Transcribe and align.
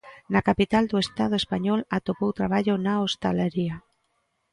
Na 0.33 0.41
capital 0.49 0.83
do 0.91 0.97
Estado 1.05 1.35
español 1.43 1.79
atopou 1.97 2.31
traballo 2.39 2.73
na 2.85 2.93
hostalaría. 3.03 3.75